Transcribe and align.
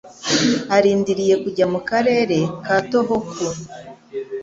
Arindiriye 0.75 1.35
kujya 1.43 1.65
mu 1.73 1.79
karere 1.89 2.37
ka 2.65 2.75
Tohoku 2.89 3.45